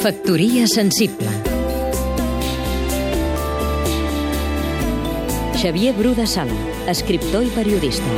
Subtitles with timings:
[0.00, 1.28] Factoria sensible
[5.60, 6.56] Xavier Bru de Sala,
[6.88, 8.14] escriptor i periodista.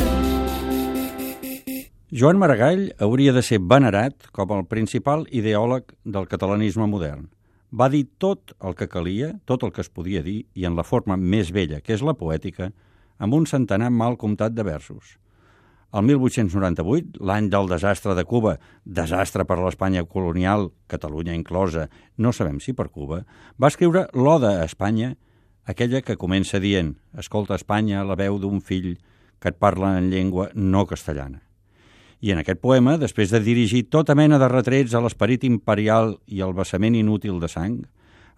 [2.14, 7.26] Joan Maragall hauria de ser venerat com el principal ideòleg del catalanisme modern.
[7.74, 10.86] Va dir tot el que calia, tot el que es podia dir, i en la
[10.86, 12.70] forma més vella, que és la poètica,
[13.18, 15.16] amb un centenar mal comptat de versos.
[15.92, 18.54] El 1898, l'any del desastre de Cuba,
[18.84, 23.18] desastre per l'Espanya colonial, Catalunya inclosa, no sabem si per Cuba,
[23.60, 25.12] va escriure l'Oda a Espanya,
[25.68, 28.94] aquella que comença dient «Escolta, Espanya, la veu d'un fill
[29.38, 31.42] que et parla en llengua no castellana».
[32.24, 36.40] I en aquest poema, després de dirigir tota mena de retrets a l'esperit imperial i
[36.40, 37.82] al vessament inútil de sang,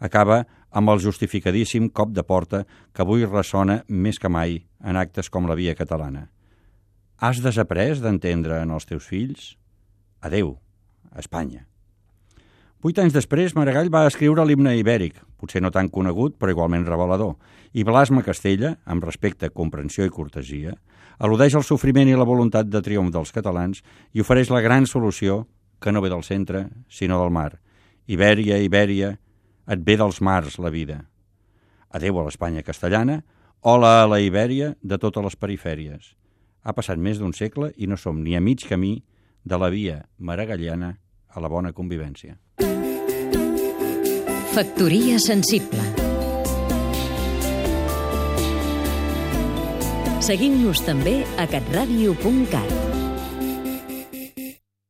[0.01, 0.43] acaba
[0.75, 5.47] amb el justificadíssim cop de porta que avui ressona més que mai en actes com
[5.47, 6.33] la via catalana.
[7.25, 9.55] Has desaprès d'entendre en els teus fills?
[10.21, 10.59] Adeu,
[11.17, 11.63] Espanya.
[12.85, 17.39] Vuit anys després, Maragall va escriure l'himne ibèric, potser no tan conegut, però igualment revelador,
[17.73, 20.75] i Blasma Castella, amb respecte, comprensió i cortesia,
[21.17, 23.81] al·ludeix el sofriment i la voluntat de triomf dels catalans
[24.13, 25.47] i ofereix la gran solució
[25.81, 27.55] que no ve del centre, sinó del mar.
[28.05, 29.15] Ibèria, Ibèria,
[29.65, 30.99] et ve dels mars la vida.
[31.89, 33.23] Adeu a l'Espanya castellana,
[33.63, 36.13] hola a la Ibèria de totes les perifèries.
[36.65, 38.97] Ha passat més d'un segle i no som ni a mig camí
[39.45, 40.95] de la via maragallana
[41.35, 42.39] a la bona convivència.
[44.55, 45.83] Factoria sensible
[50.25, 52.84] Seguim-nos també a catradio.cat